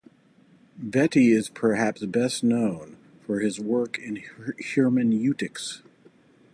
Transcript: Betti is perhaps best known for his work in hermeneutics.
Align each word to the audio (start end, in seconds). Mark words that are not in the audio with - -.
Betti 0.83 1.31
is 1.31 1.47
perhaps 1.49 2.03
best 2.07 2.43
known 2.43 2.97
for 3.27 3.39
his 3.39 3.59
work 3.59 3.99
in 3.99 4.15
hermeneutics. 4.73 5.83